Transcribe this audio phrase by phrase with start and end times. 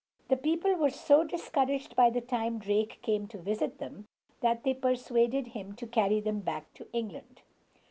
[0.29, 4.07] The people were so discouraged by the time Drake came to visit them,
[4.39, 7.43] that they persuaded him to carry them back to England.